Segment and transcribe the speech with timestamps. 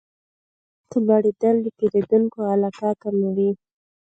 [0.89, 3.51] قیمت لوړېدل د پیرودونکو علاقه کموي.